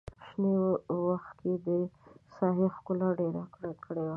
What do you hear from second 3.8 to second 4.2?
کړې وه.